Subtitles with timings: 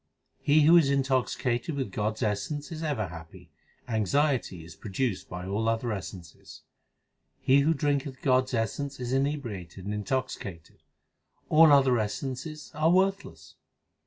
[0.41, 3.51] He who is intoxicated with God s essence is ever happy;
[3.87, 6.63] Anxiety is produced by all other essences.
[7.39, 10.79] He who drinketh God s essence is inebriated and intoxi cated;
[11.49, 13.57] All other essences are worthless.